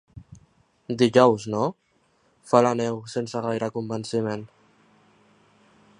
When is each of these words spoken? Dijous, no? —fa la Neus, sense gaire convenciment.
Dijous, 1.01 1.45
no? 1.55 1.59
—fa 2.53 2.63
la 2.69 2.73
Neus, 2.79 3.15
sense 3.19 3.45
gaire 3.47 3.71
convenciment. 3.77 4.51